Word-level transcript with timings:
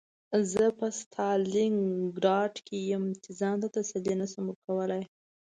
زه 0.51 0.63
په 0.79 0.87
ستالینګراډ 0.99 2.53
کې 2.67 2.77
یم 2.91 3.05
چې 3.23 3.29
ځان 3.39 3.55
ته 3.61 3.67
تسلي 3.75 4.13
نشم 4.21 4.43
ورکولی 4.51 5.03